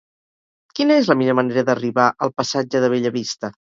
Quina 0.79 0.97
és 1.03 1.11
la 1.13 1.17
millor 1.21 1.39
manera 1.41 1.67
d'arribar 1.69 2.09
al 2.27 2.37
passatge 2.41 2.87
de 2.87 2.95
Bellavista? 2.99 3.59